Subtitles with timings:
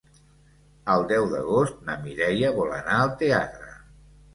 [0.93, 3.77] El deu d'agost na Mireia vol anar al teatre.